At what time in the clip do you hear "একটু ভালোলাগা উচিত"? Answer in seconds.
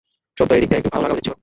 0.81-1.25